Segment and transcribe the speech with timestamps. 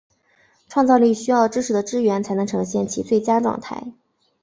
[0.67, 3.93] 创造力需要知识的支援才能呈现其最佳状态。